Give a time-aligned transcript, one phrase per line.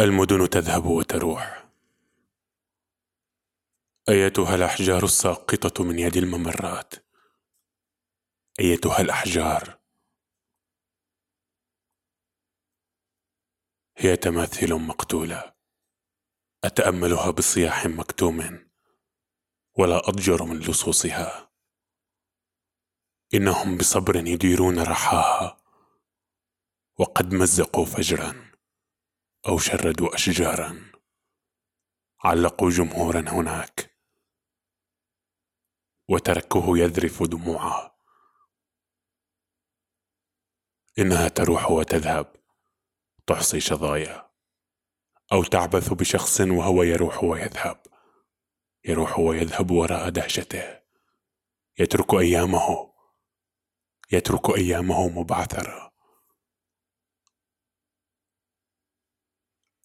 [0.00, 1.68] المدن تذهب وتروح.
[4.08, 6.94] أيتها الأحجار الساقطة من يد الممرات؟
[8.60, 9.78] أيتها الأحجار؟
[13.96, 15.54] هي تماثيل مقتولة.
[16.64, 18.68] أتأملها بصياح مكتوم
[19.78, 21.50] ولا أضجر من لصوصها.
[23.34, 25.56] إنهم بصبر يديرون رحاها
[26.98, 28.47] وقد مزقوا فجرا.
[29.48, 30.92] أو شردوا أشجارا.
[32.24, 33.98] علقوا جمهورا هناك.
[36.08, 37.98] وتركوه يذرف دموعه.
[40.98, 42.36] إنها تروح وتذهب.
[43.26, 44.30] تحصي شظايا.
[45.32, 47.82] أو تعبث بشخص وهو يروح ويذهب.
[48.84, 50.80] يروح ويذهب وراء دهشته.
[51.78, 52.94] يترك أيامه.
[54.12, 55.97] يترك أيامه مبعثرة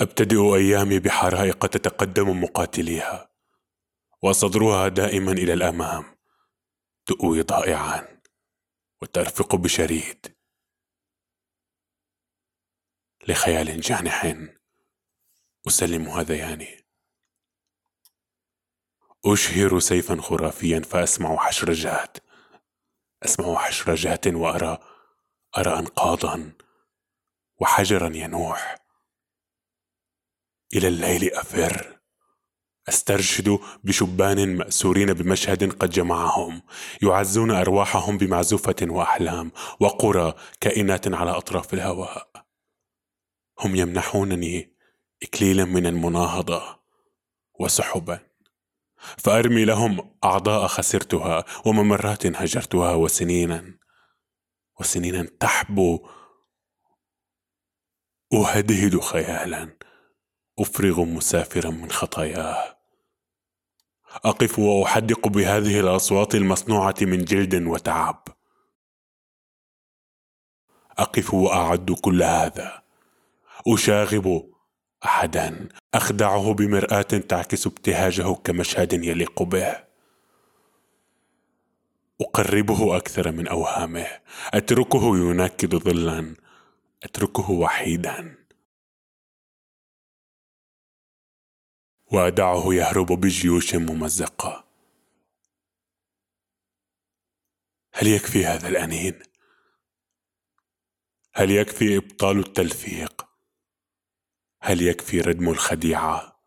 [0.00, 3.30] أبتدئ أيامي بحرائق تتقدم مقاتليها
[4.22, 6.16] وصدرها دائما إلى الأمام.
[7.06, 8.22] تؤوي ضائعا
[9.02, 10.36] وترفق بشريد.
[13.28, 14.36] لخيال جانح
[15.68, 16.86] أسلم هذياني
[19.26, 22.16] أشهر سيفا خرافيا فأسمع حشرجات
[23.24, 24.78] أسمع حشرجات وأرى
[25.58, 26.52] أرى أنقاضا
[27.60, 28.89] وحجرا ينوح.
[30.74, 32.00] إلى الليل أفر.
[32.88, 36.62] أسترشد بشبان مأسورين بمشهد قد جمعهم.
[37.02, 42.30] يعزون أرواحهم بمعزوفة وأحلام وقرى كائنات على أطراف الهواء.
[43.60, 44.76] هم يمنحونني
[45.22, 46.80] إكليلا من المناهضة
[47.60, 48.20] وسحبا.
[48.96, 53.78] فأرمي لهم أعضاء خسرتها وممرات هجرتها وسنينا.
[54.80, 56.08] وسنينا تحبو.
[58.32, 59.79] أهدهد خيالا.
[60.60, 62.76] أفرغ مسافرا من خطاياه.
[64.24, 68.28] أقف وأحدق بهذه الأصوات المصنوعة من جلد وتعب.
[70.98, 72.82] أقف وأعد كل هذا.
[73.68, 74.50] أشاغب
[75.04, 75.68] أحدا.
[75.94, 79.76] أخدعه بمرآة تعكس ابتهاجه كمشهد يليق به.
[82.20, 84.06] أقربه أكثر من أوهامه.
[84.54, 86.34] أتركه ينكد ظلا.
[87.02, 88.39] أتركه وحيدا.
[92.12, 94.64] وأدعه يهرب بجيوش ممزقة
[97.92, 99.22] هل يكفي هذا الأنين؟
[101.34, 103.26] هل يكفي إبطال التلفيق؟
[104.62, 106.40] هل يكفي ردم الخديعة؟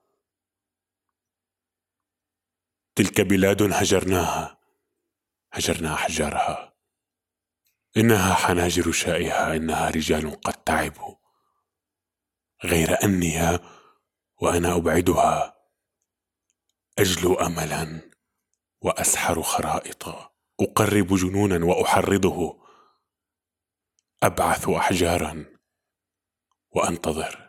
[2.95, 4.57] تلك بلاد هجرناها
[5.53, 6.73] هجرنا أحجارها
[7.97, 11.15] إنها حناجر شائها إنها رجال قد تعبوا
[12.63, 13.59] غير أني
[14.43, 15.55] وأنا أبعدها.
[16.99, 18.11] أجلو أملا
[18.81, 22.63] وأسحر خرائطا أقرب جنونا وأحرضه.
[24.23, 25.45] أبعث أحجارا
[26.71, 27.42] وأنتظر.